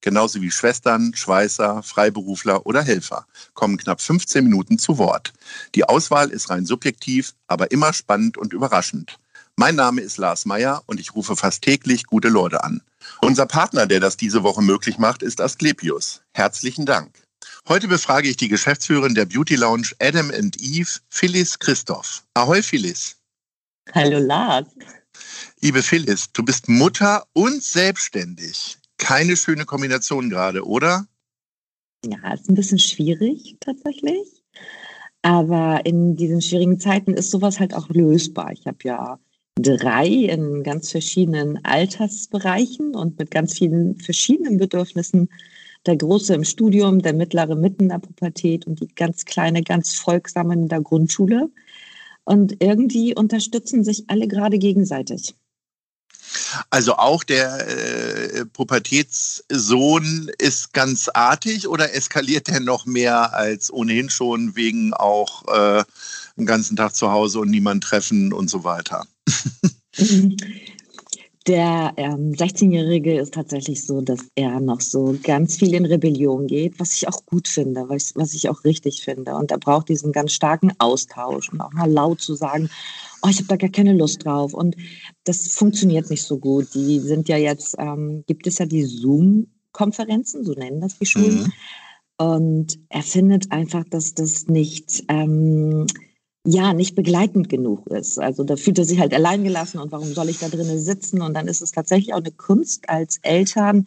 genauso 0.00 0.40
wie 0.40 0.50
Schwestern, 0.50 1.14
Schweißer, 1.14 1.82
Freiberufler 1.82 2.66
oder 2.66 2.82
Helfer, 2.82 3.26
kommen 3.54 3.76
knapp 3.76 4.00
15 4.00 4.44
Minuten 4.44 4.78
zu 4.78 4.98
Wort. 4.98 5.32
Die 5.74 5.84
Auswahl 5.84 6.30
ist 6.30 6.50
rein 6.50 6.66
subjektiv, 6.66 7.34
aber 7.46 7.70
immer 7.70 7.92
spannend 7.92 8.36
und 8.38 8.52
überraschend. 8.52 9.18
Mein 9.56 9.74
Name 9.74 10.00
ist 10.00 10.18
Lars 10.18 10.44
Meyer 10.44 10.82
und 10.86 11.00
ich 11.00 11.14
rufe 11.14 11.34
fast 11.34 11.62
täglich 11.62 12.04
gute 12.04 12.28
Leute 12.28 12.62
an. 12.62 12.80
Unser 13.20 13.46
Partner, 13.46 13.86
der 13.86 13.98
das 13.98 14.16
diese 14.16 14.42
Woche 14.44 14.62
möglich 14.62 14.98
macht, 14.98 15.22
ist 15.22 15.40
Asklepios. 15.40 16.22
Herzlichen 16.32 16.86
Dank. 16.86 17.10
Heute 17.66 17.88
befrage 17.88 18.28
ich 18.28 18.36
die 18.36 18.48
Geschäftsführerin 18.48 19.14
der 19.14 19.26
Beauty 19.26 19.56
Lounge 19.56 19.90
Adam 20.00 20.30
and 20.30 20.56
Eve, 20.60 21.00
Phyllis 21.08 21.58
Christoph. 21.58 22.22
Ahoi, 22.34 22.62
Phyllis. 22.62 23.16
Hallo, 23.94 24.18
Lars. 24.18 24.66
Liebe 25.60 25.82
Phyllis, 25.82 26.32
du 26.32 26.44
bist 26.44 26.68
Mutter 26.68 27.26
und 27.32 27.62
selbstständig. 27.62 28.78
Keine 28.98 29.36
schöne 29.36 29.64
Kombination 29.64 30.28
gerade, 30.28 30.66
oder? 30.66 31.06
Ja, 32.04 32.32
ist 32.34 32.48
ein 32.48 32.54
bisschen 32.54 32.78
schwierig 32.78 33.56
tatsächlich. 33.60 34.42
Aber 35.22 35.84
in 35.84 36.16
diesen 36.16 36.40
schwierigen 36.40 36.78
Zeiten 36.78 37.14
ist 37.14 37.30
sowas 37.30 37.58
halt 37.58 37.74
auch 37.74 37.88
lösbar. 37.88 38.52
Ich 38.52 38.66
habe 38.66 38.78
ja 38.82 39.18
drei 39.56 40.06
in 40.06 40.62
ganz 40.62 40.90
verschiedenen 40.90 41.64
Altersbereichen 41.64 42.94
und 42.94 43.18
mit 43.18 43.30
ganz 43.30 43.54
vielen 43.58 43.96
verschiedenen 43.96 44.58
Bedürfnissen. 44.58 45.28
Der 45.86 45.96
Große 45.96 46.34
im 46.34 46.44
Studium, 46.44 47.00
der 47.00 47.14
Mittlere 47.14 47.56
mitten 47.56 47.84
in 47.84 47.88
der 47.88 47.98
Pubertät 47.98 48.66
und 48.66 48.80
die 48.80 48.88
ganz 48.88 49.24
Kleine, 49.24 49.62
ganz 49.62 49.94
Folgsame 49.94 50.54
in 50.54 50.68
der 50.68 50.80
Grundschule. 50.80 51.50
Und 52.24 52.62
irgendwie 52.62 53.14
unterstützen 53.14 53.84
sich 53.84 54.04
alle 54.08 54.28
gerade 54.28 54.58
gegenseitig. 54.58 55.34
Also 56.70 56.96
auch 56.96 57.24
der 57.24 57.68
äh, 57.68 58.44
Pubertätssohn 58.46 60.30
ist 60.38 60.72
ganz 60.72 61.08
artig 61.08 61.68
oder 61.68 61.94
eskaliert 61.94 62.48
der 62.48 62.60
noch 62.60 62.86
mehr 62.86 63.34
als 63.34 63.72
ohnehin 63.72 64.10
schon 64.10 64.56
wegen 64.56 64.94
auch 64.94 65.46
äh, 65.48 65.84
den 66.36 66.46
ganzen 66.46 66.76
Tag 66.76 66.94
zu 66.94 67.10
Hause 67.10 67.40
und 67.40 67.50
niemand 67.50 67.84
treffen 67.84 68.32
und 68.32 68.48
so 68.48 68.64
weiter? 68.64 69.06
Der 71.48 71.94
ähm, 71.96 72.32
16-Jährige 72.32 73.18
ist 73.18 73.32
tatsächlich 73.32 73.86
so, 73.86 74.02
dass 74.02 74.28
er 74.34 74.60
noch 74.60 74.82
so 74.82 75.16
ganz 75.22 75.56
viel 75.56 75.72
in 75.72 75.86
Rebellion 75.86 76.46
geht, 76.46 76.78
was 76.78 76.92
ich 76.92 77.08
auch 77.08 77.24
gut 77.24 77.48
finde, 77.48 77.88
was, 77.88 78.14
was 78.16 78.34
ich 78.34 78.50
auch 78.50 78.64
richtig 78.64 79.02
finde. 79.02 79.34
Und 79.34 79.50
er 79.50 79.58
braucht 79.58 79.88
diesen 79.88 80.12
ganz 80.12 80.32
starken 80.32 80.72
Austausch 80.78 81.50
und 81.50 81.62
auch 81.62 81.72
mal 81.72 81.90
laut 81.90 82.20
zu 82.20 82.34
sagen, 82.34 82.68
oh, 83.22 83.28
ich 83.30 83.38
habe 83.38 83.48
da 83.48 83.56
gar 83.56 83.70
keine 83.70 83.94
Lust 83.94 84.26
drauf. 84.26 84.52
Und 84.52 84.76
das 85.24 85.48
funktioniert 85.54 86.10
nicht 86.10 86.22
so 86.22 86.38
gut. 86.38 86.74
Die 86.74 87.00
sind 87.00 87.30
ja 87.30 87.38
jetzt, 87.38 87.76
ähm, 87.78 88.24
gibt 88.26 88.46
es 88.46 88.58
ja 88.58 88.66
die 88.66 88.84
Zoom-Konferenzen, 88.84 90.44
so 90.44 90.52
nennen 90.52 90.82
das 90.82 90.98
die 90.98 91.06
Schulen. 91.06 91.44
Mhm. 91.44 91.52
Und 92.18 92.78
er 92.90 93.02
findet 93.02 93.50
einfach, 93.52 93.84
dass 93.88 94.12
das 94.12 94.48
nicht, 94.48 95.02
ähm, 95.08 95.86
ja, 96.46 96.72
nicht 96.72 96.94
begleitend 96.94 97.48
genug 97.48 97.86
ist. 97.88 98.18
Also 98.18 98.44
da 98.44 98.56
fühlt 98.56 98.78
er 98.78 98.84
sich 98.84 99.00
halt 99.00 99.12
allein 99.12 99.44
gelassen 99.44 99.78
und 99.78 99.92
warum 99.92 100.12
soll 100.12 100.28
ich 100.28 100.38
da 100.38 100.48
drinnen 100.48 100.78
sitzen? 100.78 101.20
Und 101.20 101.34
dann 101.34 101.48
ist 101.48 101.60
es 101.60 101.72
tatsächlich 101.72 102.14
auch 102.14 102.18
eine 102.18 102.30
Kunst 102.30 102.88
als 102.88 103.18
Eltern, 103.22 103.86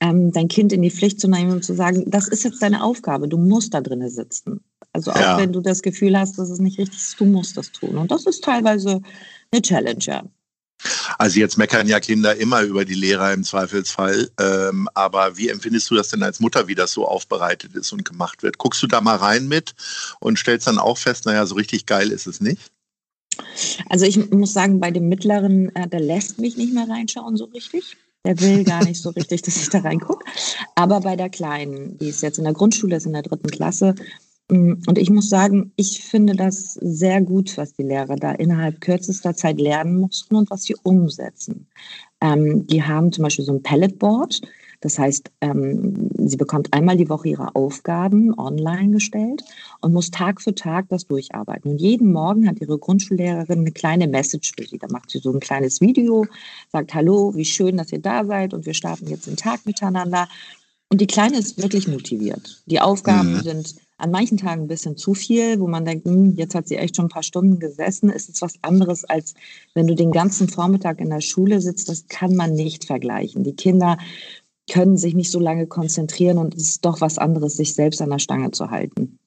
ähm, 0.00 0.30
dein 0.32 0.48
Kind 0.48 0.72
in 0.72 0.82
die 0.82 0.90
Pflicht 0.90 1.20
zu 1.20 1.28
nehmen 1.28 1.50
und 1.50 1.64
zu 1.64 1.74
sagen, 1.74 2.04
das 2.06 2.28
ist 2.28 2.44
jetzt 2.44 2.62
deine 2.62 2.84
Aufgabe, 2.84 3.28
du 3.28 3.38
musst 3.38 3.74
da 3.74 3.80
drinnen 3.80 4.10
sitzen. 4.10 4.60
Also 4.92 5.10
auch 5.10 5.20
ja. 5.20 5.38
wenn 5.38 5.52
du 5.52 5.60
das 5.60 5.82
Gefühl 5.82 6.18
hast, 6.18 6.38
dass 6.38 6.50
es 6.50 6.60
nicht 6.60 6.78
richtig 6.78 6.98
ist, 6.98 7.20
du 7.20 7.24
musst 7.24 7.56
das 7.56 7.72
tun. 7.72 7.96
Und 7.98 8.10
das 8.10 8.26
ist 8.26 8.44
teilweise 8.44 9.02
eine 9.50 9.62
Challenge, 9.62 10.00
ja. 10.00 10.24
Also 11.18 11.40
jetzt 11.40 11.58
meckern 11.58 11.88
ja 11.88 12.00
Kinder 12.00 12.36
immer 12.36 12.62
über 12.62 12.84
die 12.84 12.94
Lehrer 12.94 13.32
im 13.32 13.44
Zweifelsfall. 13.44 14.30
Ähm, 14.38 14.88
aber 14.94 15.36
wie 15.36 15.48
empfindest 15.48 15.90
du 15.90 15.94
das 15.94 16.08
denn 16.08 16.22
als 16.22 16.40
Mutter, 16.40 16.68
wie 16.68 16.74
das 16.74 16.92
so 16.92 17.06
aufbereitet 17.06 17.74
ist 17.74 17.92
und 17.92 18.04
gemacht 18.04 18.42
wird? 18.42 18.58
Guckst 18.58 18.82
du 18.82 18.86
da 18.86 19.00
mal 19.00 19.16
rein 19.16 19.48
mit 19.48 19.74
und 20.20 20.38
stellst 20.38 20.66
dann 20.66 20.78
auch 20.78 20.98
fest, 20.98 21.26
naja, 21.26 21.46
so 21.46 21.54
richtig 21.54 21.86
geil 21.86 22.10
ist 22.10 22.26
es 22.26 22.40
nicht? 22.40 22.70
Also 23.88 24.04
ich 24.04 24.30
muss 24.30 24.52
sagen, 24.52 24.80
bei 24.80 24.90
dem 24.90 25.08
Mittleren, 25.08 25.74
äh, 25.74 25.88
der 25.88 26.00
lässt 26.00 26.38
mich 26.38 26.56
nicht 26.56 26.72
mehr 26.72 26.88
reinschauen 26.88 27.36
so 27.36 27.44
richtig. 27.44 27.96
Der 28.24 28.40
will 28.40 28.64
gar 28.64 28.84
nicht 28.84 29.00
so 29.00 29.10
richtig, 29.10 29.42
dass 29.42 29.56
ich 29.56 29.70
da 29.70 29.78
reingucke. 29.78 30.24
Aber 30.74 31.00
bei 31.00 31.16
der 31.16 31.30
Kleinen, 31.30 31.98
die 31.98 32.08
ist 32.08 32.22
jetzt 32.22 32.38
in 32.38 32.44
der 32.44 32.52
Grundschule, 32.52 32.96
ist 32.96 33.06
in 33.06 33.12
der 33.12 33.22
dritten 33.22 33.50
Klasse, 33.50 33.94
und 34.50 34.96
ich 34.96 35.10
muss 35.10 35.28
sagen, 35.28 35.72
ich 35.76 36.02
finde 36.02 36.34
das 36.34 36.74
sehr 36.74 37.20
gut, 37.20 37.56
was 37.58 37.74
die 37.74 37.82
Lehrer 37.82 38.16
da 38.16 38.32
innerhalb 38.32 38.80
kürzester 38.80 39.34
Zeit 39.34 39.60
lernen 39.60 40.00
mussten 40.00 40.36
und 40.36 40.50
was 40.50 40.62
sie 40.62 40.76
umsetzen. 40.82 41.66
Ähm, 42.20 42.66
die 42.66 42.82
haben 42.82 43.12
zum 43.12 43.24
Beispiel 43.24 43.44
so 43.44 43.52
ein 43.52 43.62
Palletboard, 43.62 44.40
das 44.80 44.98
heißt, 44.98 45.30
ähm, 45.40 46.10
sie 46.18 46.36
bekommt 46.36 46.72
einmal 46.72 46.96
die 46.96 47.08
Woche 47.08 47.28
ihre 47.28 47.54
Aufgaben 47.56 48.38
online 48.38 48.92
gestellt 48.92 49.42
und 49.80 49.92
muss 49.92 50.10
Tag 50.10 50.40
für 50.40 50.54
Tag 50.54 50.88
das 50.88 51.06
durcharbeiten. 51.06 51.72
Und 51.72 51.80
jeden 51.80 52.12
Morgen 52.12 52.48
hat 52.48 52.60
ihre 52.60 52.78
Grundschullehrerin 52.78 53.60
eine 53.60 53.72
kleine 53.72 54.06
Message 54.06 54.52
für 54.56 54.66
sie. 54.66 54.78
Da 54.78 54.86
macht 54.88 55.10
sie 55.10 55.18
so 55.18 55.32
ein 55.32 55.40
kleines 55.40 55.80
Video, 55.80 56.26
sagt, 56.70 56.94
hallo, 56.94 57.34
wie 57.34 57.44
schön, 57.44 57.76
dass 57.76 57.92
ihr 57.92 58.00
da 58.00 58.24
seid 58.24 58.54
und 58.54 58.66
wir 58.66 58.74
starten 58.74 59.08
jetzt 59.08 59.26
den 59.26 59.36
Tag 59.36 59.66
miteinander. 59.66 60.28
Und 60.90 61.00
die 61.00 61.06
Kleine 61.06 61.38
ist 61.38 61.60
wirklich 61.60 61.88
motiviert. 61.88 62.62
Die 62.66 62.80
Aufgaben 62.80 63.34
mhm. 63.34 63.40
sind 63.40 63.74
an 63.98 64.12
manchen 64.12 64.38
Tagen 64.38 64.62
ein 64.62 64.68
bisschen 64.68 64.96
zu 64.96 65.12
viel, 65.12 65.60
wo 65.60 65.66
man 65.66 65.84
denkt, 65.84 66.06
hm, 66.06 66.34
jetzt 66.36 66.54
hat 66.54 66.68
sie 66.68 66.76
echt 66.76 66.96
schon 66.96 67.06
ein 67.06 67.10
paar 67.10 67.24
Stunden 67.24 67.58
gesessen. 67.58 68.10
Ist 68.10 68.28
es 68.28 68.40
was 68.40 68.54
anderes, 68.62 69.04
als 69.04 69.34
wenn 69.74 69.88
du 69.88 69.94
den 69.94 70.12
ganzen 70.12 70.48
Vormittag 70.48 71.00
in 71.00 71.10
der 71.10 71.20
Schule 71.20 71.60
sitzt. 71.60 71.88
Das 71.88 72.06
kann 72.06 72.34
man 72.34 72.54
nicht 72.54 72.84
vergleichen. 72.84 73.42
Die 73.42 73.56
Kinder 73.56 73.98
können 74.70 74.96
sich 74.96 75.14
nicht 75.14 75.32
so 75.32 75.40
lange 75.40 75.66
konzentrieren 75.66 76.38
und 76.38 76.54
es 76.54 76.70
ist 76.70 76.84
doch 76.84 77.00
was 77.00 77.18
anderes, 77.18 77.56
sich 77.56 77.74
selbst 77.74 78.00
an 78.00 78.10
der 78.10 78.18
Stange 78.20 78.52
zu 78.52 78.70
halten. 78.70 79.18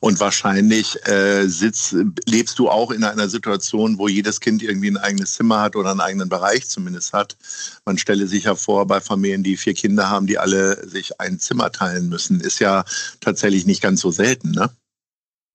Und 0.00 0.20
wahrscheinlich 0.20 0.96
äh, 1.06 1.46
sitz, 1.46 1.94
lebst 2.26 2.58
du 2.58 2.68
auch 2.68 2.90
in 2.90 3.04
einer 3.04 3.28
Situation, 3.28 3.98
wo 3.98 4.08
jedes 4.08 4.40
Kind 4.40 4.62
irgendwie 4.62 4.88
ein 4.88 4.96
eigenes 4.96 5.34
Zimmer 5.34 5.60
hat 5.60 5.76
oder 5.76 5.90
einen 5.90 6.00
eigenen 6.00 6.28
Bereich 6.28 6.68
zumindest 6.68 7.12
hat. 7.12 7.36
Man 7.84 7.98
stelle 7.98 8.26
sich 8.26 8.44
ja 8.44 8.54
vor, 8.54 8.86
bei 8.86 9.00
Familien, 9.00 9.42
die 9.42 9.56
vier 9.56 9.74
Kinder 9.74 10.08
haben, 10.08 10.26
die 10.26 10.38
alle 10.38 10.88
sich 10.88 11.20
ein 11.20 11.38
Zimmer 11.38 11.72
teilen 11.72 12.08
müssen, 12.08 12.40
ist 12.40 12.60
ja 12.60 12.84
tatsächlich 13.20 13.66
nicht 13.66 13.82
ganz 13.82 14.00
so 14.00 14.10
selten, 14.10 14.52
ne? 14.52 14.70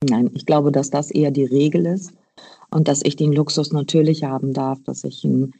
Nein, 0.03 0.29
ich 0.35 0.45
glaube, 0.45 0.71
dass 0.71 0.89
das 0.89 1.09
eher 1.09 1.31
die 1.31 1.45
Regel 1.45 1.85
ist 1.85 2.11
und 2.69 2.87
dass 2.87 3.01
ich 3.03 3.15
den 3.15 3.31
Luxus 3.31 3.71
natürlich 3.71 4.23
haben 4.23 4.53
darf, 4.53 4.77
dass 4.83 5.03
ich 5.03 5.23
ein 5.23 5.53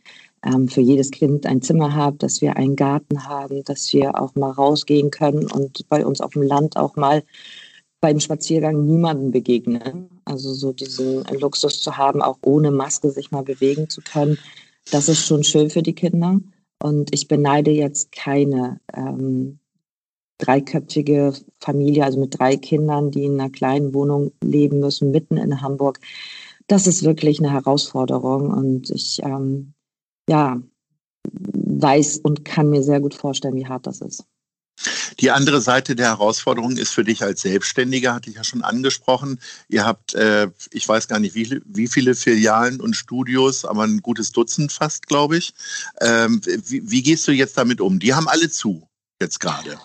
ähm, 0.45 0.67
für 0.67 0.81
jedes 0.81 1.11
Kind 1.11 1.45
ein 1.45 1.61
Zimmer 1.61 1.95
habe, 1.95 2.17
dass 2.17 2.41
wir 2.41 2.55
einen 2.55 2.75
Garten 2.75 3.25
haben, 3.25 3.63
dass 3.63 3.91
wir 3.93 4.19
auch 4.21 4.35
mal 4.35 4.51
rausgehen 4.51 5.11
können 5.11 5.49
und 5.51 5.87
bei 5.89 6.05
uns 6.05 6.21
auf 6.21 6.33
dem 6.33 6.43
Land 6.43 6.77
auch 6.77 6.95
mal 6.95 7.23
beim 8.01 8.19
Spaziergang 8.19 8.85
niemanden 8.85 9.31
begegnen. 9.31 10.09
Also 10.25 10.53
so 10.53 10.73
diesen 10.73 11.23
Luxus 11.39 11.81
zu 11.81 11.97
haben, 11.97 12.21
auch 12.21 12.37
ohne 12.43 12.71
Maske 12.71 13.09
sich 13.09 13.31
mal 13.31 13.43
bewegen 13.43 13.89
zu 13.89 14.01
können, 14.01 14.37
das 14.91 15.09
ist 15.09 15.25
schon 15.25 15.43
schön 15.43 15.69
für 15.69 15.81
die 15.81 15.95
Kinder. 15.95 16.39
Und 16.81 17.13
ich 17.13 17.27
beneide 17.27 17.71
jetzt 17.71 18.11
keine 18.11 18.79
ähm, 18.93 19.59
dreiköpfige 20.37 21.33
Familie, 21.59 22.03
also 22.03 22.19
mit 22.19 22.37
drei 22.37 22.57
Kindern, 22.57 23.11
die 23.11 23.23
in 23.23 23.39
einer 23.39 23.49
kleinen 23.49 23.93
Wohnung 23.93 24.31
leben 24.43 24.79
müssen, 24.79 25.11
mitten 25.11 25.37
in 25.37 25.61
Hamburg. 25.61 25.99
Das 26.67 26.87
ist 26.87 27.03
wirklich 27.03 27.39
eine 27.39 27.51
Herausforderung 27.51 28.49
und 28.51 28.89
ich 28.89 29.21
ähm, 29.23 29.73
ja, 30.29 30.61
weiß 31.31 32.19
und 32.19 32.45
kann 32.45 32.69
mir 32.69 32.83
sehr 32.83 32.99
gut 32.99 33.13
vorstellen, 33.13 33.55
wie 33.55 33.67
hart 33.67 33.87
das 33.87 34.01
ist. 34.01 34.25
Die 35.19 35.31
andere 35.31 35.61
Seite 35.61 35.95
der 35.95 36.07
Herausforderung 36.07 36.77
ist 36.77 36.93
für 36.93 37.03
dich 37.03 37.23
als 37.23 37.41
Selbstständiger, 37.41 38.13
hatte 38.13 38.29
ich 38.29 38.35
ja 38.35 38.43
schon 38.43 38.63
angesprochen. 38.63 39.39
Ihr 39.69 39.85
habt, 39.85 40.13
äh, 40.13 40.49
ich 40.71 40.87
weiß 40.87 41.07
gar 41.07 41.19
nicht, 41.19 41.35
wie, 41.35 41.61
wie, 41.65 41.87
viele 41.87 42.15
Filialen 42.15 42.81
und 42.81 42.95
Studios, 42.95 43.65
aber 43.65 43.83
ein 43.83 44.01
gutes 44.01 44.31
Dutzend 44.31 44.71
fast, 44.71 45.07
glaube 45.07 45.37
ich. 45.37 45.53
Ähm, 46.01 46.41
wie, 46.45 46.89
wie, 46.89 47.03
gehst 47.03 47.27
du 47.27 47.31
jetzt 47.31 47.57
damit 47.57 47.81
um? 47.81 47.99
Die 47.99 48.13
haben 48.13 48.27
alle 48.27 48.49
zu, 48.49 48.87
jetzt 49.21 49.39
gerade. 49.39 49.77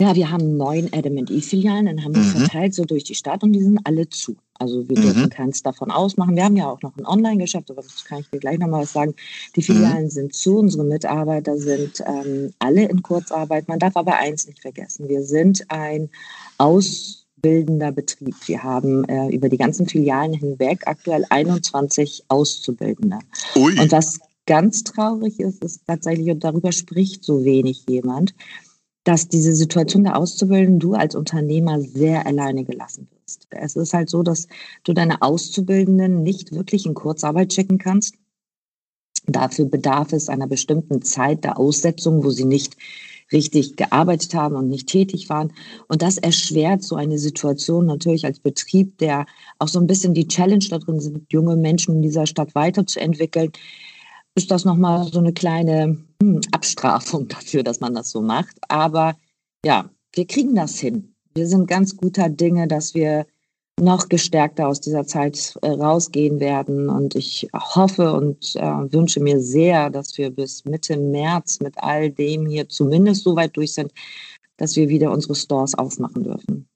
Ja, 0.00 0.14
wir 0.14 0.30
haben 0.30 0.56
neun 0.56 0.88
Adam 0.92 1.16
E-Filialen 1.28 1.88
in 1.88 2.04
Hamburg 2.04 2.24
mhm. 2.24 2.38
verteilt, 2.38 2.74
so 2.74 2.84
durch 2.84 3.04
die 3.04 3.16
Stadt 3.16 3.42
und 3.42 3.52
die 3.52 3.62
sind 3.62 3.80
alle 3.84 4.08
zu. 4.08 4.36
Also 4.58 4.88
wir 4.88 4.98
mhm. 4.98 5.02
dürfen 5.02 5.30
keins 5.30 5.62
davon 5.62 5.90
ausmachen. 5.90 6.34
Wir 6.36 6.44
haben 6.44 6.56
ja 6.56 6.68
auch 6.68 6.82
noch 6.82 6.96
ein 6.96 7.06
Online-Geschäft, 7.06 7.70
aber 7.70 7.82
das 7.82 8.04
kann 8.04 8.20
ich 8.20 8.30
dir 8.30 8.40
gleich 8.40 8.58
nochmal 8.58 8.82
was 8.82 8.92
sagen. 8.92 9.14
Die 9.54 9.62
Filialen 9.62 10.04
mhm. 10.04 10.10
sind 10.10 10.34
zu, 10.34 10.58
unsere 10.58 10.84
Mitarbeiter 10.84 11.56
sind 11.56 12.02
ähm, 12.06 12.52
alle 12.58 12.88
in 12.88 13.02
Kurzarbeit. 13.02 13.68
Man 13.68 13.78
darf 13.78 13.96
aber 13.96 14.16
eins 14.16 14.46
nicht 14.46 14.60
vergessen. 14.60 15.08
Wir 15.08 15.22
sind 15.22 15.70
ein 15.70 16.10
ausbildender 16.58 17.92
Betrieb. 17.92 18.34
Wir 18.46 18.62
haben 18.62 19.04
äh, 19.04 19.28
über 19.28 19.48
die 19.48 19.58
ganzen 19.58 19.86
Filialen 19.86 20.32
hinweg 20.32 20.82
aktuell 20.86 21.24
21 21.30 22.24
Auszubildende. 22.28 23.20
Ui. 23.54 23.78
Und 23.78 23.92
was 23.92 24.18
ganz 24.46 24.82
traurig 24.82 25.38
ist, 25.38 25.62
ist 25.62 25.82
tatsächlich, 25.86 26.30
und 26.30 26.42
darüber 26.42 26.72
spricht 26.72 27.22
so 27.22 27.44
wenig 27.44 27.84
jemand, 27.88 28.34
dass 29.08 29.26
diese 29.26 29.54
Situation 29.54 30.04
der 30.04 30.18
Auszubildenden 30.18 30.80
du 30.80 30.92
als 30.92 31.14
Unternehmer 31.14 31.80
sehr 31.80 32.26
alleine 32.26 32.64
gelassen 32.64 33.08
wirst. 33.10 33.46
Es 33.48 33.74
ist 33.74 33.94
halt 33.94 34.10
so, 34.10 34.22
dass 34.22 34.48
du 34.84 34.92
deine 34.92 35.22
Auszubildenden 35.22 36.22
nicht 36.22 36.52
wirklich 36.52 36.84
in 36.84 36.92
Kurzarbeit 36.92 37.54
schicken 37.54 37.78
kannst. 37.78 38.16
Dafür 39.26 39.64
bedarf 39.64 40.12
es 40.12 40.28
einer 40.28 40.46
bestimmten 40.46 41.00
Zeit 41.00 41.42
der 41.44 41.58
Aussetzung, 41.58 42.22
wo 42.22 42.28
sie 42.28 42.44
nicht 42.44 42.76
richtig 43.32 43.76
gearbeitet 43.76 44.34
haben 44.34 44.56
und 44.56 44.68
nicht 44.68 44.88
tätig 44.88 45.30
waren. 45.30 45.54
Und 45.88 46.02
das 46.02 46.18
erschwert 46.18 46.82
so 46.82 46.96
eine 46.96 47.18
Situation 47.18 47.86
natürlich 47.86 48.26
als 48.26 48.40
Betrieb, 48.40 48.98
der 48.98 49.24
auch 49.58 49.68
so 49.68 49.80
ein 49.80 49.86
bisschen 49.86 50.12
die 50.12 50.28
Challenge 50.28 50.66
da 50.68 50.76
drin 50.76 51.00
sind, 51.00 51.32
junge 51.32 51.56
Menschen 51.56 51.96
in 51.96 52.02
dieser 52.02 52.26
Stadt 52.26 52.54
weiterzuentwickeln, 52.54 53.52
ist 54.38 54.52
das 54.52 54.64
nochmal 54.64 55.10
so 55.12 55.18
eine 55.18 55.32
kleine 55.32 55.98
hm, 56.22 56.40
Abstrafung 56.52 57.26
dafür, 57.28 57.64
dass 57.64 57.80
man 57.80 57.92
das 57.94 58.10
so 58.10 58.22
macht. 58.22 58.56
Aber 58.68 59.16
ja, 59.64 59.90
wir 60.14 60.26
kriegen 60.26 60.54
das 60.54 60.78
hin. 60.78 61.14
Wir 61.34 61.46
sind 61.48 61.66
ganz 61.66 61.96
guter 61.96 62.28
Dinge, 62.28 62.68
dass 62.68 62.94
wir 62.94 63.26
noch 63.80 64.08
gestärkter 64.08 64.68
aus 64.68 64.80
dieser 64.80 65.06
Zeit 65.06 65.54
äh, 65.62 65.70
rausgehen 65.70 66.38
werden. 66.38 66.88
Und 66.88 67.16
ich 67.16 67.48
hoffe 67.52 68.12
und 68.12 68.54
äh, 68.54 68.92
wünsche 68.92 69.20
mir 69.20 69.40
sehr, 69.40 69.90
dass 69.90 70.16
wir 70.16 70.30
bis 70.30 70.64
Mitte 70.64 70.96
März 70.96 71.58
mit 71.60 71.74
all 71.78 72.10
dem 72.10 72.46
hier 72.46 72.68
zumindest 72.68 73.24
so 73.24 73.34
weit 73.34 73.56
durch 73.56 73.74
sind, 73.74 73.92
dass 74.56 74.76
wir 74.76 74.88
wieder 74.88 75.10
unsere 75.10 75.34
Stores 75.34 75.74
aufmachen 75.74 76.22
dürfen. 76.22 76.68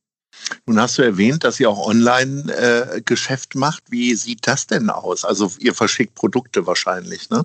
Nun 0.66 0.80
hast 0.80 0.98
du 0.98 1.02
erwähnt, 1.02 1.44
dass 1.44 1.60
ihr 1.60 1.70
auch 1.70 1.86
Online-Geschäft 1.86 3.54
äh, 3.54 3.58
macht. 3.58 3.84
Wie 3.90 4.14
sieht 4.14 4.46
das 4.46 4.66
denn 4.66 4.90
aus? 4.90 5.24
Also 5.24 5.50
ihr 5.58 5.74
verschickt 5.74 6.14
Produkte 6.14 6.66
wahrscheinlich, 6.66 7.30
ne? 7.30 7.44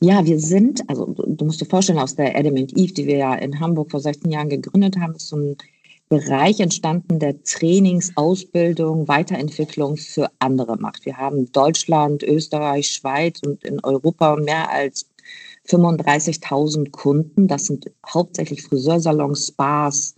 Ja, 0.00 0.24
wir 0.24 0.40
sind, 0.40 0.80
also 0.88 1.06
du 1.06 1.44
musst 1.44 1.60
dir 1.60 1.66
vorstellen, 1.66 1.98
aus 1.98 2.16
der 2.16 2.34
Adam 2.36 2.56
Eve, 2.56 2.92
die 2.94 3.06
wir 3.06 3.16
ja 3.16 3.34
in 3.34 3.60
Hamburg 3.60 3.90
vor 3.90 4.00
16 4.00 4.30
Jahren 4.30 4.48
gegründet 4.48 4.96
haben, 4.98 5.14
ist 5.14 5.28
so 5.28 5.36
ein 5.36 5.56
Bereich 6.08 6.60
entstanden, 6.60 7.18
der 7.18 7.42
Trainings, 7.42 8.12
Ausbildung, 8.16 9.08
Weiterentwicklung 9.08 9.96
für 9.96 10.30
andere 10.40 10.76
macht. 10.76 11.06
Wir 11.06 11.16
haben 11.16 11.50
Deutschland, 11.52 12.22
Österreich, 12.22 12.88
Schweiz 12.88 13.40
und 13.44 13.64
in 13.64 13.80
Europa 13.82 14.36
mehr 14.36 14.70
als 14.70 15.06
35.000 15.68 16.90
Kunden. 16.90 17.48
Das 17.48 17.66
sind 17.66 17.90
hauptsächlich 18.06 18.62
Friseursalons, 18.62 19.48
Spas, 19.48 20.14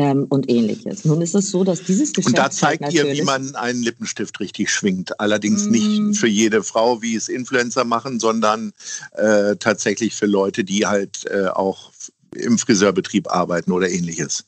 ähm, 0.00 0.24
und 0.30 0.50
ähnliches. 0.50 1.04
Nun 1.04 1.20
ist 1.20 1.34
es 1.34 1.50
so, 1.50 1.62
dass 1.62 1.82
dieses 1.82 2.14
Geschäft. 2.14 2.28
Und 2.28 2.38
da 2.38 2.50
zeigt 2.50 2.90
ihr, 2.90 3.12
wie 3.12 3.20
man 3.20 3.54
einen 3.54 3.82
Lippenstift 3.82 4.40
richtig 4.40 4.70
schwingt. 4.70 5.20
Allerdings 5.20 5.66
mm. 5.66 5.70
nicht 5.70 6.18
für 6.18 6.26
jede 6.26 6.62
Frau, 6.62 7.02
wie 7.02 7.14
es 7.14 7.28
Influencer 7.28 7.84
machen, 7.84 8.18
sondern 8.18 8.72
äh, 9.12 9.56
tatsächlich 9.56 10.14
für 10.14 10.24
Leute, 10.24 10.64
die 10.64 10.86
halt 10.86 11.26
äh, 11.26 11.48
auch 11.48 11.92
im 12.34 12.56
Friseurbetrieb 12.56 13.30
arbeiten 13.30 13.72
oder 13.72 13.90
ähnliches. 13.90 14.46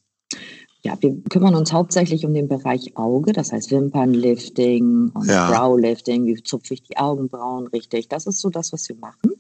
Ja, 0.85 0.97
wir 1.01 1.17
kümmern 1.31 1.55
uns 1.55 1.73
hauptsächlich 1.73 2.27
um 2.27 2.35
den 2.35 2.49
Bereich 2.49 2.97
Auge, 2.97 3.33
das 3.33 3.53
heißt 3.53 3.71
Wimpernlifting 3.71 5.11
und 5.15 5.29
ja. 5.29 5.49
Browlifting, 5.49 6.27
wie 6.27 6.43
zupfe 6.43 6.75
ich 6.75 6.83
die 6.83 6.97
Augenbrauen 6.97 7.69
richtig. 7.69 8.09
Das 8.09 8.27
ist 8.27 8.41
so 8.41 8.51
das, 8.51 8.73
was 8.73 8.89
wir 8.89 8.97
machen 8.97 9.35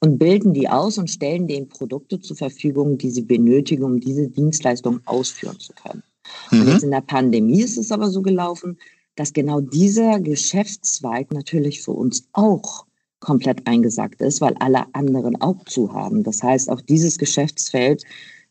und 0.00 0.18
bilden 0.18 0.54
die 0.54 0.68
aus 0.68 0.98
und 0.98 1.08
stellen 1.08 1.46
denen 1.46 1.68
Produkte 1.68 2.18
zur 2.18 2.36
Verfügung, 2.36 2.98
die 2.98 3.10
sie 3.10 3.22
benötigen, 3.22 3.84
um 3.84 4.00
diese 4.00 4.28
Dienstleistung 4.28 4.98
ausführen 5.04 5.60
zu 5.60 5.72
können. 5.72 6.02
Mhm. 6.50 6.60
Und 6.60 6.68
jetzt 6.68 6.82
in 6.82 6.90
der 6.90 7.00
Pandemie 7.00 7.62
ist 7.62 7.78
es 7.78 7.92
aber 7.92 8.10
so 8.10 8.20
gelaufen, 8.20 8.76
dass 9.14 9.32
genau 9.32 9.60
dieser 9.60 10.18
Geschäftszweig 10.18 11.32
natürlich 11.32 11.80
für 11.82 11.92
uns 11.92 12.28
auch 12.32 12.86
komplett 13.20 13.66
eingesackt 13.66 14.20
ist, 14.20 14.40
weil 14.40 14.54
alle 14.60 14.84
anderen 14.94 15.40
auch 15.40 15.64
zu 15.64 15.92
haben. 15.92 16.22
Das 16.22 16.42
heißt, 16.42 16.70
auch 16.70 16.80
dieses 16.80 17.18
Geschäftsfeld 17.18 18.04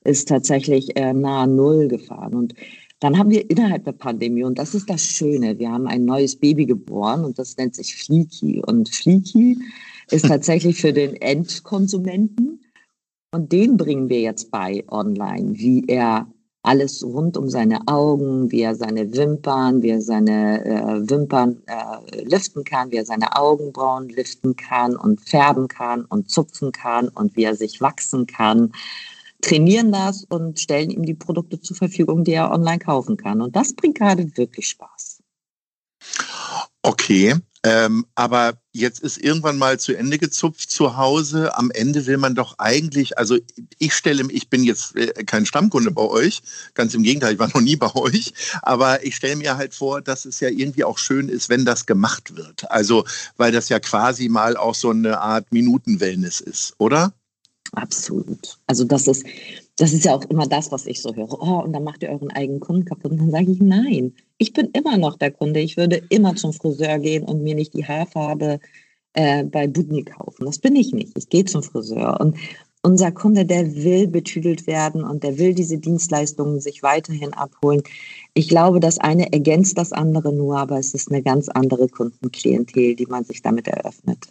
ist 0.08 0.30
tatsächlich 0.30 0.96
äh, 0.98 1.14
nahe 1.14 1.48
Null 1.48 1.88
gefahren. 1.88 2.34
Und 2.34 2.54
dann 3.00 3.18
haben 3.18 3.30
wir 3.30 3.50
innerhalb 3.50 3.84
der 3.84 3.92
Pandemie, 3.92 4.44
und 4.44 4.58
das 4.58 4.74
ist 4.74 4.90
das 4.90 5.02
Schöne, 5.04 5.60
wir 5.60 5.72
haben 5.72 5.88
ein 5.88 6.06
neues 6.06 6.36
Baby 6.36 6.66
geboren 6.66 7.26
und 7.26 7.38
das 7.38 7.58
nennt 7.58 7.76
sich 7.76 7.96
Fleeky. 7.96 8.62
Und 8.66 8.90
Fleeky 8.90 9.60
ist 10.10 10.26
tatsächlich 10.28 10.82
für 10.82 10.94
den 10.94 11.16
Endkonsumenten. 11.16 12.62
Und 13.34 13.52
den 13.52 13.76
bringen 13.78 14.10
wir 14.10 14.22
jetzt 14.22 14.50
bei 14.50 14.84
online, 14.88 15.52
wie 15.60 15.84
er 15.88 16.28
alles 16.64 17.04
rund 17.04 17.38
um 17.38 17.50
seine 17.50 17.88
Augen, 17.88 18.52
wie 18.52 18.62
er 18.62 18.76
seine 18.76 19.14
Wimpern, 19.14 19.84
wie 19.84 19.90
er 19.90 20.02
seine 20.02 20.66
äh, 20.66 21.10
Wimpern 21.10 21.62
äh, 21.68 22.24
liften 22.24 22.64
kann, 22.64 22.92
wie 22.92 22.98
er 22.98 23.06
seine 23.06 23.36
Augenbrauen 23.36 24.10
liften 24.10 24.56
kann 24.56 24.96
und 24.96 25.22
färben 25.22 25.68
kann 25.68 26.06
und 26.06 26.30
zupfen 26.30 26.72
kann 26.72 27.10
und 27.10 27.36
wie 27.36 27.44
er 27.44 27.56
sich 27.56 27.80
wachsen 27.80 28.26
kann 28.28 28.72
trainieren 29.42 29.92
das 29.92 30.26
und 30.30 30.60
stellen 30.60 30.90
ihm 30.90 31.04
die 31.04 31.14
Produkte 31.14 31.60
zur 31.60 31.78
Verfügung, 31.78 32.24
die 32.24 32.34
er 32.34 32.52
online 32.52 32.80
kaufen 32.80 33.18
kann. 33.18 33.42
Und 33.42 33.56
das 33.56 33.74
bringt 33.74 33.98
gerade 33.98 34.36
wirklich 34.38 34.70
Spaß. 34.70 35.22
Okay, 36.82 37.36
ähm, 37.64 38.06
aber 38.16 38.54
jetzt 38.72 39.02
ist 39.02 39.18
irgendwann 39.18 39.58
mal 39.58 39.78
zu 39.78 39.94
Ende 39.94 40.18
gezupft 40.18 40.72
zu 40.72 40.96
Hause. 40.96 41.58
Am 41.58 41.70
Ende 41.70 42.06
will 42.06 42.16
man 42.18 42.34
doch 42.34 42.60
eigentlich, 42.60 43.18
also 43.18 43.38
ich 43.78 43.94
stelle, 43.94 44.24
ich 44.32 44.50
bin 44.50 44.64
jetzt 44.64 44.96
äh, 44.96 45.08
kein 45.26 45.46
Stammkunde 45.46 45.92
bei 45.92 46.04
euch, 46.04 46.42
ganz 46.76 46.94
im 46.94 47.04
Gegenteil, 47.04 47.34
ich 47.34 47.40
war 47.40 47.50
noch 47.54 47.60
nie 47.60 47.76
bei 47.76 47.94
euch, 47.94 48.34
aber 48.62 49.04
ich 49.06 49.18
stelle 49.18 49.36
mir 49.36 49.58
halt 49.58 49.74
vor, 49.74 50.02
dass 50.02 50.24
es 50.24 50.40
ja 50.40 50.48
irgendwie 50.48 50.86
auch 50.86 50.98
schön 50.98 51.28
ist, 51.28 51.50
wenn 51.50 51.66
das 51.66 51.86
gemacht 51.86 52.38
wird. 52.38 52.72
Also, 52.72 53.04
weil 53.36 53.52
das 53.52 53.68
ja 53.68 53.80
quasi 53.80 54.30
mal 54.30 54.56
auch 54.56 54.76
so 54.76 54.92
eine 54.92 55.20
Art 55.20 55.52
Minutenwellness 55.52 56.40
ist, 56.40 56.74
oder? 56.78 57.14
Absolut. 57.74 58.58
Also 58.68 58.84
das 58.84 59.08
ist, 59.08 59.26
das 59.78 59.94
ist 59.94 60.06
ja 60.06 60.16
auch 60.16 60.24
immer 60.30 60.48
das, 60.48 60.72
was 60.72 60.86
ich 60.86 61.02
so 61.02 61.14
höre. 61.16 61.42
Oh, 61.42 61.64
und 61.64 61.74
dann 61.74 61.84
macht 61.84 62.04
ihr 62.04 62.10
euren 62.10 62.32
eigenen 62.32 62.60
Kunden 62.60 62.86
kaputt. 62.86 63.12
Und 63.12 63.20
dann 63.20 63.32
sage 63.32 63.52
ich, 63.52 63.60
nein, 63.60 64.14
ich 64.38 64.54
bin 64.54 64.70
immer 64.74 64.98
noch 64.98 65.18
der 65.18 65.32
Kunde. 65.32 65.60
Ich 65.60 65.78
würde 65.78 66.02
immer 66.10 66.36
zum 66.36 66.54
Friseur 66.54 67.00
gehen 67.00 67.24
und 67.24 67.44
mir 67.44 67.56
nicht 67.56 67.74
die 67.74 67.86
Haarfarbe 67.86 68.60
äh, 69.14 69.44
bei 69.44 69.68
Budni 69.68 70.04
kaufen. 70.04 70.46
Das 70.46 70.60
bin 70.60 70.76
ich 70.76 70.94
nicht. 70.94 71.18
Ich 71.18 71.30
gehe 71.30 71.46
zum 71.46 71.64
Friseur. 71.64 72.20
Und 72.20 72.38
unser 72.84 73.12
Kunde, 73.12 73.46
der 73.46 73.76
will 73.76 74.08
betüdelt 74.08 74.66
werden 74.68 75.04
und 75.04 75.24
der 75.24 75.38
will 75.38 75.54
diese 75.54 75.78
Dienstleistungen 75.78 76.62
sich 76.62 76.84
weiterhin 76.84 77.34
abholen. 77.34 77.82
Ich 78.34 78.48
glaube, 78.48 78.80
das 78.80 78.98
eine 78.98 79.34
ergänzt 79.34 79.78
das 79.78 79.92
andere 79.92 80.32
nur, 80.32 80.58
aber 80.58 80.78
es 80.78 80.94
ist 80.94 81.12
eine 81.12 81.22
ganz 81.22 81.50
andere 81.50 81.90
Kundenklientel, 81.90 82.96
die 82.96 83.06
man 83.08 83.24
sich 83.26 83.42
damit 83.42 83.68
eröffnet. 83.68 84.28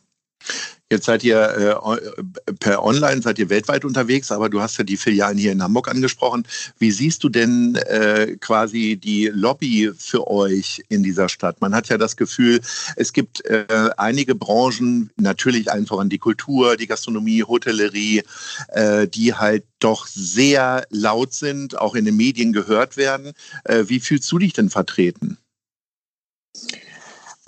Jetzt 0.89 1.07
seid 1.07 1.25
ihr 1.25 1.81
äh, 1.83 2.53
per 2.61 2.85
Online, 2.85 3.21
seid 3.21 3.41
ihr 3.41 3.51
weltweit 3.51 3.85
unterwegs, 3.85 4.31
aber 4.31 4.49
du 4.49 4.61
hast 4.61 4.79
ja 4.79 4.85
die 4.85 4.97
Filialen 4.97 5.37
hier 5.37 5.51
in 5.51 5.61
Hamburg 5.61 5.89
angesprochen. 5.89 6.47
Wie 6.79 6.93
siehst 6.93 7.25
du 7.25 7.29
denn 7.29 7.75
äh, 7.75 8.37
quasi 8.39 8.97
die 8.97 9.27
Lobby 9.27 9.91
für 9.99 10.29
euch 10.29 10.85
in 10.89 11.03
dieser 11.03 11.29
Stadt? 11.29 11.61
Man 11.61 11.75
hat 11.75 11.89
ja 11.89 11.99
das 11.99 12.17
Gefühl, 12.17 12.61
es 12.95 13.13
gibt 13.13 13.45
äh, 13.47 13.67
einige 13.97 14.37
Branchen, 14.37 15.11
natürlich 15.17 15.73
allen 15.73 15.87
voran 15.87 16.09
die 16.09 16.19
Kultur, 16.19 16.77
die 16.77 16.87
Gastronomie, 16.87 17.43
Hotellerie, 17.43 18.23
äh, 18.69 19.09
die 19.09 19.35
halt 19.35 19.65
doch 19.81 20.07
sehr 20.07 20.87
laut 20.91 21.35
sind, 21.35 21.77
auch 21.77 21.97
in 21.97 22.05
den 22.05 22.17
Medien 22.17 22.53
gehört 22.53 22.97
werden. 22.97 23.33
Äh, 23.65 23.85
wie 23.89 23.99
fühlst 23.99 24.31
du 24.31 24.39
dich 24.39 24.53
denn 24.53 24.71
vertreten? 24.71 25.37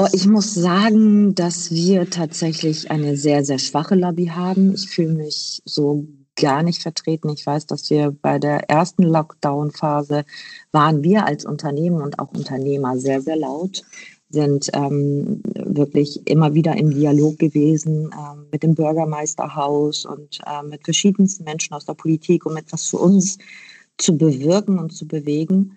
Oh, 0.01 0.07
ich 0.13 0.29
muss 0.29 0.55
sagen, 0.55 1.35
dass 1.35 1.73
wir 1.73 2.09
tatsächlich 2.09 2.89
eine 2.89 3.17
sehr, 3.17 3.45
sehr 3.45 3.59
schwache 3.59 3.97
Lobby 3.97 4.27
haben. 4.27 4.73
Ich 4.75 4.89
fühle 4.89 5.15
mich 5.15 5.61
so 5.65 6.07
gar 6.37 6.63
nicht 6.63 6.83
vertreten. 6.83 7.31
Ich 7.31 7.45
weiß, 7.45 7.67
dass 7.67 7.91
wir 7.91 8.13
bei 8.13 8.39
der 8.39 8.71
ersten 8.71 9.03
Lockdown-Phase 9.03 10.25
waren 10.71 11.03
wir 11.03 11.27
als 11.27 11.45
Unternehmen 11.45 12.01
und 12.01 12.21
auch 12.21 12.31
Unternehmer 12.33 12.97
sehr, 12.97 13.21
sehr 13.23 13.35
laut, 13.35 13.83
sind 14.31 14.71
ähm, 14.73 15.43
wirklich 15.57 16.25
immer 16.29 16.55
wieder 16.55 16.77
im 16.77 16.91
Dialog 16.91 17.37
gewesen 17.41 18.15
ähm, 18.17 18.47
mit 18.53 18.63
dem 18.63 18.77
Bürgermeisterhaus 18.77 20.05
und 20.05 20.39
äh, 20.47 20.63
mit 20.63 20.85
verschiedensten 20.85 21.43
Menschen 21.43 21.75
aus 21.75 21.87
der 21.87 21.95
Politik, 21.95 22.47
um 22.47 22.57
etwas 22.57 22.87
für 22.87 22.99
uns 22.99 23.39
zu 23.97 24.17
bewirken 24.17 24.79
und 24.79 24.91
zu 24.91 25.09
bewegen. 25.09 25.77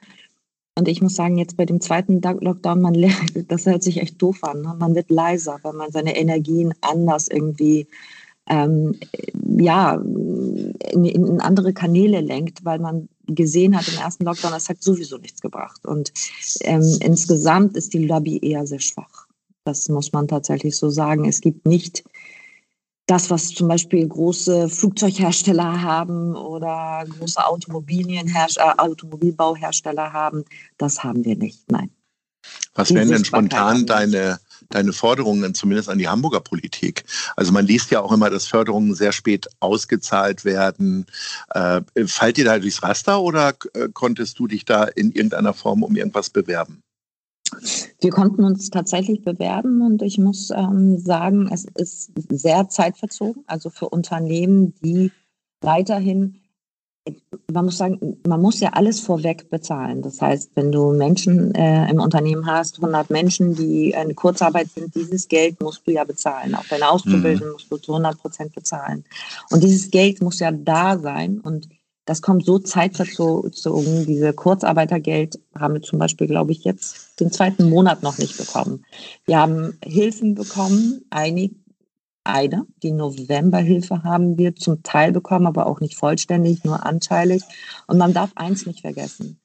Und 0.75 0.87
ich 0.87 1.01
muss 1.01 1.15
sagen, 1.15 1.37
jetzt 1.37 1.57
bei 1.57 1.65
dem 1.65 1.81
zweiten 1.81 2.21
Lockdown, 2.21 2.81
man, 2.81 2.93
das 3.47 3.65
hört 3.65 3.83
sich 3.83 3.97
echt 3.97 4.21
doof 4.21 4.43
an. 4.43 4.61
Ne? 4.61 4.75
Man 4.79 4.95
wird 4.95 5.11
leiser, 5.11 5.59
weil 5.63 5.73
man 5.73 5.91
seine 5.91 6.15
Energien 6.15 6.73
anders 6.81 7.27
irgendwie 7.27 7.87
ähm, 8.47 8.99
ja, 9.57 9.95
in, 9.95 11.05
in, 11.05 11.41
andere 11.41 11.73
Kanäle 11.73 12.21
lenkt, 12.21 12.65
weil 12.65 12.79
man 12.79 13.07
gesehen 13.27 13.77
hat 13.77 13.87
im 13.87 13.99
ersten 13.99 14.25
Lockdown, 14.25 14.51
das 14.51 14.67
hat 14.69 14.81
sowieso 14.81 15.17
nichts 15.17 15.41
gebracht. 15.41 15.85
Und 15.85 16.11
ähm, 16.61 16.97
insgesamt 17.01 17.77
ist 17.77 17.93
die 17.93 18.05
Lobby 18.05 18.39
eher 18.41 18.65
sehr 18.65 18.79
schwach. 18.79 19.27
Das 19.63 19.87
muss 19.89 20.11
man 20.11 20.27
tatsächlich 20.27 20.75
so 20.75 20.89
sagen. 20.89 21.25
Es 21.25 21.39
gibt 21.41 21.67
nicht 21.67 22.03
das, 23.07 23.29
was 23.29 23.49
zum 23.49 23.67
Beispiel 23.67 24.07
große 24.07 24.69
Flugzeughersteller 24.69 25.81
haben 25.81 26.35
oder 26.35 27.03
große 27.09 27.45
Automobilienhersteller, 27.45 28.75
äh, 28.77 28.81
Automobilbauhersteller 28.81 30.13
haben, 30.13 30.45
das 30.77 31.03
haben 31.03 31.25
wir 31.25 31.35
nicht. 31.35 31.69
Nein. 31.71 31.89
Was 32.73 32.93
wären 32.93 33.09
denn 33.09 33.25
spontan 33.25 33.85
deine, 33.85 34.39
deine 34.69 34.93
Forderungen, 34.93 35.53
zumindest 35.53 35.89
an 35.89 35.97
die 35.97 36.07
Hamburger 36.07 36.39
Politik? 36.39 37.03
Also 37.35 37.51
man 37.51 37.65
liest 37.65 37.91
ja 37.91 37.99
auch 38.01 38.11
immer, 38.11 38.29
dass 38.29 38.47
Förderungen 38.47 38.95
sehr 38.95 39.11
spät 39.11 39.47
ausgezahlt 39.59 40.45
werden. 40.45 41.05
Äh, 41.49 41.81
fallt 42.07 42.37
dir 42.37 42.45
da 42.45 42.59
durchs 42.59 42.81
Raster 42.81 43.21
oder 43.21 43.53
äh, 43.73 43.89
konntest 43.93 44.39
du 44.39 44.47
dich 44.47 44.65
da 44.65 44.85
in 44.85 45.11
irgendeiner 45.11 45.53
Form 45.53 45.83
um 45.83 45.95
irgendwas 45.95 46.29
bewerben? 46.29 46.81
Wir 47.99 48.11
konnten 48.11 48.43
uns 48.43 48.69
tatsächlich 48.69 49.23
bewerben 49.23 49.81
und 49.81 50.01
ich 50.01 50.17
muss 50.17 50.49
ähm, 50.51 50.97
sagen, 50.97 51.49
es 51.51 51.65
ist 51.75 52.11
sehr 52.29 52.69
zeitverzogen. 52.69 53.43
Also 53.47 53.69
für 53.69 53.89
Unternehmen, 53.89 54.73
die 54.83 55.11
weiterhin, 55.61 56.41
man 57.51 57.65
muss 57.65 57.77
sagen, 57.77 58.17
man 58.25 58.41
muss 58.41 58.59
ja 58.59 58.69
alles 58.69 58.99
vorweg 58.99 59.49
bezahlen. 59.49 60.01
Das 60.01 60.21
heißt, 60.21 60.51
wenn 60.55 60.71
du 60.71 60.93
Menschen 60.93 61.53
äh, 61.55 61.89
im 61.89 61.99
Unternehmen 61.99 62.45
hast, 62.45 62.77
100 62.77 63.09
Menschen, 63.09 63.55
die 63.55 63.91
in 63.91 64.15
Kurzarbeit 64.15 64.69
sind, 64.69 64.95
dieses 64.95 65.27
Geld 65.27 65.61
musst 65.61 65.85
du 65.85 65.91
ja 65.91 66.03
bezahlen. 66.03 66.55
Auch 66.55 66.65
deine 66.65 66.89
Auszubildenden 66.89 67.47
mhm. 67.47 67.53
musst 67.53 67.71
du 67.71 67.77
zu 67.77 67.91
100 67.91 68.19
Prozent 68.19 68.55
bezahlen. 68.55 69.03
Und 69.51 69.63
dieses 69.63 69.91
Geld 69.91 70.21
muss 70.21 70.39
ja 70.39 70.51
da 70.51 70.97
sein 70.97 71.39
und 71.39 71.67
das 72.05 72.21
kommt 72.21 72.45
so 72.45 72.59
zeitverzogen. 72.59 74.05
Diese 74.05 74.33
Kurzarbeitergeld 74.33 75.39
haben 75.57 75.75
wir 75.75 75.81
zum 75.81 75.99
Beispiel, 75.99 76.27
glaube 76.27 76.51
ich, 76.51 76.63
jetzt 76.63 77.19
den 77.19 77.31
zweiten 77.31 77.69
Monat 77.69 78.03
noch 78.03 78.17
nicht 78.17 78.37
bekommen. 78.37 78.83
Wir 79.25 79.39
haben 79.39 79.77
Hilfen 79.83 80.35
bekommen, 80.35 81.05
einige, 81.09 81.55
eine, 82.23 82.65
die 82.83 82.91
Novemberhilfe 82.91 84.03
haben 84.03 84.37
wir 84.37 84.55
zum 84.55 84.83
Teil 84.83 85.11
bekommen, 85.11 85.47
aber 85.47 85.65
auch 85.65 85.79
nicht 85.79 85.95
vollständig, 85.95 86.63
nur 86.63 86.85
anteilig. 86.85 87.41
Und 87.87 87.97
man 87.97 88.13
darf 88.13 88.31
eins 88.35 88.65
nicht 88.65 88.81
vergessen. 88.81 89.39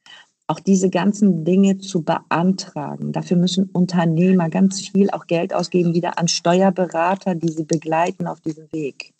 Auch 0.47 0.61
diese 0.61 0.91
ganzen 0.91 1.45
Dinge 1.45 1.79
zu 1.79 2.03
beantragen. 2.03 3.13
Dafür 3.13 3.37
müssen 3.37 3.69
Unternehmer 3.73 4.49
ganz 4.49 4.81
viel 4.81 5.11
auch 5.11 5.27
Geld 5.27 5.53
ausgeben, 5.53 5.95
wieder 5.95 6.19
an 6.19 6.29
Steuerberater, 6.29 7.35
die 7.35 7.49
sie 7.49 7.65
begleiten 7.65 8.27
auf 8.27 8.41
diesem 8.41 8.71
Weg. 8.73 9.16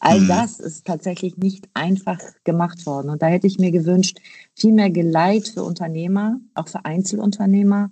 All 0.00 0.20
mhm. 0.20 0.28
das 0.28 0.60
ist 0.60 0.86
tatsächlich 0.86 1.36
nicht 1.36 1.68
einfach 1.74 2.18
gemacht 2.44 2.86
worden. 2.86 3.10
Und 3.10 3.22
da 3.22 3.26
hätte 3.26 3.46
ich 3.46 3.58
mir 3.58 3.70
gewünscht, 3.70 4.18
viel 4.56 4.72
mehr 4.72 4.90
Geleit 4.90 5.48
für 5.48 5.62
Unternehmer, 5.62 6.40
auch 6.54 6.68
für 6.68 6.84
Einzelunternehmer, 6.84 7.90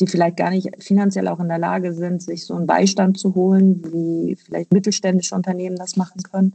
die 0.00 0.08
vielleicht 0.08 0.36
gar 0.36 0.50
nicht 0.50 0.82
finanziell 0.82 1.28
auch 1.28 1.38
in 1.38 1.48
der 1.48 1.58
Lage 1.58 1.92
sind, 1.92 2.22
sich 2.22 2.44
so 2.44 2.54
einen 2.54 2.66
Beistand 2.66 3.18
zu 3.18 3.34
holen, 3.34 3.82
wie 3.92 4.36
vielleicht 4.36 4.72
mittelständische 4.72 5.34
Unternehmen 5.34 5.76
das 5.76 5.96
machen 5.96 6.22
können. 6.22 6.54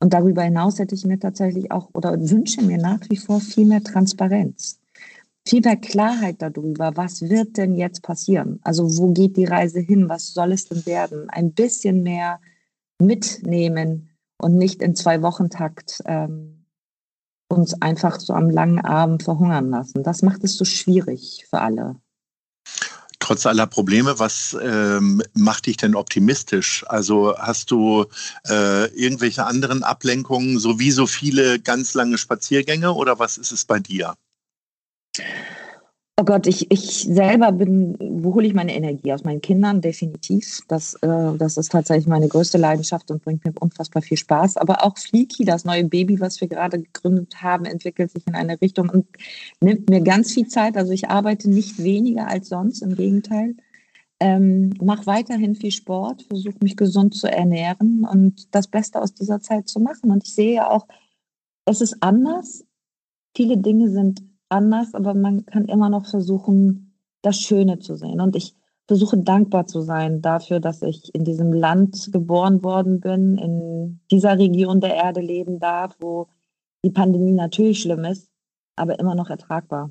Und 0.00 0.12
darüber 0.12 0.42
hinaus 0.42 0.78
hätte 0.78 0.94
ich 0.94 1.04
mir 1.04 1.18
tatsächlich 1.18 1.70
auch 1.70 1.88
oder 1.92 2.18
wünsche 2.18 2.62
mir 2.62 2.78
nach 2.78 3.00
wie 3.08 3.16
vor 3.16 3.40
viel 3.40 3.66
mehr 3.66 3.82
Transparenz. 3.82 4.78
Viel 5.46 5.62
mehr 5.62 5.76
Klarheit 5.76 6.42
darüber, 6.42 6.92
was 6.96 7.22
wird 7.22 7.56
denn 7.56 7.74
jetzt 7.74 8.02
passieren? 8.02 8.60
Also 8.62 8.98
wo 8.98 9.12
geht 9.12 9.36
die 9.36 9.46
Reise 9.46 9.80
hin? 9.80 10.08
Was 10.08 10.34
soll 10.34 10.52
es 10.52 10.66
denn 10.66 10.84
werden? 10.84 11.30
Ein 11.30 11.52
bisschen 11.52 12.02
mehr 12.02 12.40
mitnehmen 13.00 14.10
und 14.38 14.56
nicht 14.56 14.82
in 14.82 14.94
zwei 14.94 15.22
Wochen 15.22 15.50
Takt 15.50 16.02
ähm, 16.06 16.66
uns 17.48 17.80
einfach 17.82 18.20
so 18.20 18.32
am 18.32 18.48
langen 18.48 18.80
Abend 18.80 19.22
verhungern 19.22 19.70
lassen. 19.70 20.02
Das 20.02 20.22
macht 20.22 20.44
es 20.44 20.56
so 20.56 20.64
schwierig 20.64 21.46
für 21.50 21.60
alle. 21.60 21.96
Trotz 23.18 23.44
aller 23.44 23.66
Probleme, 23.66 24.18
was 24.18 24.56
ähm, 24.62 25.22
macht 25.34 25.66
dich 25.66 25.76
denn 25.76 25.94
optimistisch? 25.94 26.84
Also 26.88 27.36
hast 27.36 27.70
du 27.70 28.06
äh, 28.48 28.86
irgendwelche 28.94 29.44
anderen 29.44 29.82
Ablenkungen, 29.82 30.58
so 30.58 30.78
wie 30.78 30.90
so 30.90 31.06
viele 31.06 31.60
ganz 31.60 31.94
lange 31.94 32.18
Spaziergänge 32.18 32.92
oder 32.92 33.18
was 33.18 33.36
ist 33.36 33.52
es 33.52 33.64
bei 33.64 33.78
dir? 33.78 34.14
Oh 36.20 36.24
Gott, 36.24 36.46
ich, 36.46 36.70
ich 36.70 37.04
selber 37.04 37.50
bin, 37.50 37.96
wo 37.98 38.34
hole 38.34 38.46
ich 38.46 38.52
meine 38.52 38.74
Energie? 38.74 39.10
Aus 39.14 39.24
meinen 39.24 39.40
Kindern, 39.40 39.80
definitiv. 39.80 40.60
Das, 40.68 40.92
äh, 40.96 41.38
das 41.38 41.56
ist 41.56 41.72
tatsächlich 41.72 42.06
meine 42.06 42.28
größte 42.28 42.58
Leidenschaft 42.58 43.10
und 43.10 43.24
bringt 43.24 43.42
mir 43.46 43.54
unfassbar 43.58 44.02
viel 44.02 44.18
Spaß. 44.18 44.58
Aber 44.58 44.84
auch 44.84 44.98
Fleeky, 44.98 45.46
das 45.46 45.64
neue 45.64 45.84
Baby, 45.84 46.20
was 46.20 46.38
wir 46.42 46.48
gerade 46.48 46.82
gegründet 46.82 47.40
haben, 47.42 47.64
entwickelt 47.64 48.10
sich 48.10 48.26
in 48.26 48.34
eine 48.34 48.60
Richtung 48.60 48.90
und 48.90 49.06
nimmt 49.62 49.88
mir 49.88 50.02
ganz 50.02 50.34
viel 50.34 50.46
Zeit. 50.46 50.76
Also 50.76 50.92
ich 50.92 51.08
arbeite 51.08 51.48
nicht 51.48 51.82
weniger 51.82 52.28
als 52.28 52.50
sonst, 52.50 52.82
im 52.82 52.96
Gegenteil. 52.96 53.54
Ähm, 54.20 54.74
mache 54.78 55.06
weiterhin 55.06 55.54
viel 55.54 55.72
Sport, 55.72 56.24
versuche 56.24 56.58
mich 56.60 56.76
gesund 56.76 57.14
zu 57.14 57.28
ernähren 57.28 58.04
und 58.04 58.54
das 58.54 58.68
Beste 58.68 59.00
aus 59.00 59.14
dieser 59.14 59.40
Zeit 59.40 59.70
zu 59.70 59.80
machen. 59.80 60.10
Und 60.10 60.24
ich 60.26 60.34
sehe 60.34 60.56
ja 60.56 60.68
auch, 60.68 60.86
es 61.64 61.80
ist 61.80 61.96
anders. 62.02 62.66
Viele 63.34 63.56
Dinge 63.56 63.88
sind 63.88 64.29
anders, 64.50 64.94
aber 64.94 65.14
man 65.14 65.46
kann 65.46 65.66
immer 65.66 65.88
noch 65.88 66.06
versuchen, 66.06 66.94
das 67.22 67.40
Schöne 67.40 67.78
zu 67.78 67.96
sehen. 67.96 68.20
Und 68.20 68.36
ich 68.36 68.54
versuche 68.86 69.18
dankbar 69.18 69.66
zu 69.66 69.82
sein 69.82 70.20
dafür, 70.20 70.58
dass 70.60 70.82
ich 70.82 71.14
in 71.14 71.24
diesem 71.24 71.52
Land 71.52 72.10
geboren 72.12 72.62
worden 72.64 73.00
bin, 73.00 73.38
in 73.38 74.00
dieser 74.10 74.38
Region 74.38 74.80
der 74.80 74.94
Erde 74.94 75.20
leben 75.20 75.60
darf, 75.60 75.96
wo 76.00 76.28
die 76.84 76.90
Pandemie 76.90 77.32
natürlich 77.32 77.82
schlimm 77.82 78.04
ist, 78.04 78.30
aber 78.76 78.98
immer 78.98 79.14
noch 79.14 79.30
ertragbar. 79.30 79.90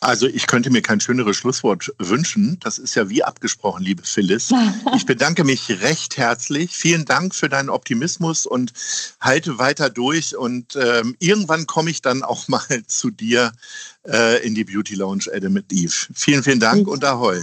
Also 0.00 0.26
ich 0.26 0.46
könnte 0.46 0.70
mir 0.70 0.80
kein 0.80 0.98
schöneres 0.98 1.36
Schlusswort 1.36 1.92
wünschen. 1.98 2.58
Das 2.60 2.78
ist 2.78 2.94
ja 2.94 3.10
wie 3.10 3.22
abgesprochen, 3.22 3.84
liebe 3.84 4.02
Phyllis. 4.02 4.50
Ich 4.96 5.04
bedanke 5.04 5.44
mich 5.44 5.82
recht 5.82 6.16
herzlich. 6.16 6.74
Vielen 6.74 7.04
Dank 7.04 7.34
für 7.34 7.50
deinen 7.50 7.68
Optimismus 7.68 8.46
und 8.46 8.72
halte 9.20 9.58
weiter 9.58 9.90
durch. 9.90 10.36
Und 10.36 10.74
ähm, 10.76 11.16
irgendwann 11.18 11.66
komme 11.66 11.90
ich 11.90 12.00
dann 12.00 12.22
auch 12.22 12.48
mal 12.48 12.62
zu 12.86 13.10
dir 13.10 13.52
äh, 14.08 14.44
in 14.44 14.54
die 14.54 14.64
Beauty 14.64 14.94
Lounge 14.94 15.24
Adam 15.34 15.52
mit 15.52 15.70
Eve. 15.70 15.92
Vielen, 16.14 16.42
vielen 16.42 16.60
Dank 16.60 16.82
ich, 16.82 16.86
und 16.86 17.04
Ahoi. 17.04 17.38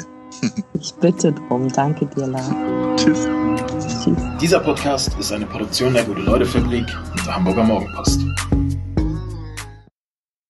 Ich 0.80 0.94
bitte 0.96 1.34
drum. 1.34 1.72
Danke 1.72 2.08
dir, 2.08 2.28
Lars. 2.28 2.50
Tschüss. 2.96 3.28
Tschüss. 4.04 4.18
Dieser 4.42 4.60
Podcast 4.60 5.12
ist 5.20 5.32
eine 5.32 5.46
Produktion 5.46 5.94
der 5.94 6.04
Gute-Leute-Fabrik 6.06 6.86
und 7.12 7.26
der 7.26 7.36
Hamburger 7.36 7.64
Morgenpost. 7.64 8.22